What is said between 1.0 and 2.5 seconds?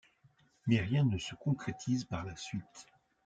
ne se concrétise par la